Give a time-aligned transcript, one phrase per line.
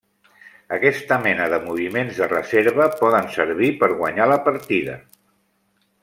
[0.77, 4.97] Aquesta mena de moviments de reserva poden servir per guanyar la partida.